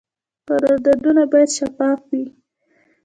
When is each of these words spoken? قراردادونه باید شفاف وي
قراردادونه 0.47 1.23
باید 1.31 1.49
شفاف 1.57 1.99
وي 2.09 2.23